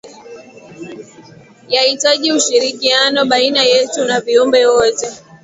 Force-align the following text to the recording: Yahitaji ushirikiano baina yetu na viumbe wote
Yahitaji 1.69 2.31
ushirikiano 2.33 3.25
baina 3.25 3.63
yetu 3.63 4.05
na 4.05 4.19
viumbe 4.21 4.65
wote 4.67 5.07